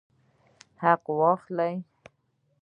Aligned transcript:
حق 0.81 1.05
واخلئ 1.19 1.73